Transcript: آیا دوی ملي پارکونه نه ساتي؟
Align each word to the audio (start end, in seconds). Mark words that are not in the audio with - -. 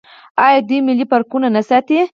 آیا 0.45 0.59
دوی 0.67 0.79
ملي 0.87 1.05
پارکونه 1.11 1.47
نه 1.55 1.61
ساتي؟ 1.69 1.99